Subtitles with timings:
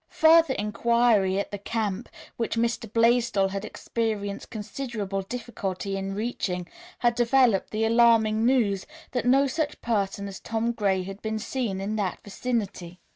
[0.09, 2.91] Further inquiry at the camp, which Mr.
[2.91, 9.79] Blaisdell had experienced considerable difficulty in reaching, had developed the alarming news that no such
[9.79, 12.99] person as Tom Gray had been seen in that vicinity.